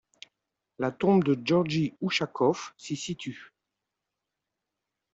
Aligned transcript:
La 0.79 0.91
tombe 0.91 1.23
de 1.23 1.39
Georgy 1.45 1.93
Ushakov 2.01 2.73
s'y 2.75 2.95
situe. 2.95 3.53